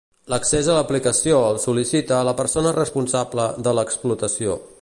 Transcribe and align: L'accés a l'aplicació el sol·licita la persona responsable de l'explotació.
L'accés 0.33 0.69
a 0.71 0.77
l'aplicació 0.77 1.41
el 1.51 1.59
sol·licita 1.65 2.23
la 2.31 2.35
persona 2.43 2.75
responsable 2.81 3.49
de 3.69 3.79
l'explotació. 3.81 4.63